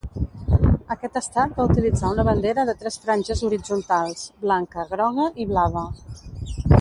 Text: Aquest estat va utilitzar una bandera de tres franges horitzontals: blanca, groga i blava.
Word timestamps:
Aquest 0.93 1.19
estat 1.19 1.51
va 1.59 1.67
utilitzar 1.71 2.13
una 2.15 2.25
bandera 2.31 2.65
de 2.71 2.75
tres 2.81 2.97
franges 3.05 3.45
horitzontals: 3.49 4.27
blanca, 4.47 4.87
groga 4.95 5.29
i 5.45 5.51
blava. 5.55 5.85